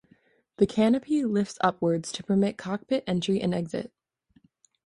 The 0.57 0.65
canopy 0.65 1.23
lifts 1.25 1.59
upwards 1.61 2.11
to 2.13 2.23
permit 2.23 2.57
cockpit 2.57 3.03
entry 3.05 3.39
and 3.39 3.53
exit. 3.53 3.93